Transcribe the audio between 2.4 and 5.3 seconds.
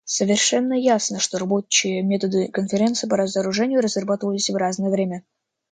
Конференции по разоружению разрабатывались в разное время.